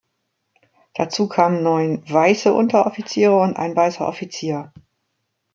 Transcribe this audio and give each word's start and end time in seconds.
Dazu 0.95 1.27
kamen 1.29 1.61
neun 1.61 2.01
weiße 2.09 2.51
Unteroffiziere 2.51 3.39
und 3.39 3.55
ein 3.55 3.75
weißer 3.75 4.07
Offizier. 4.07 4.73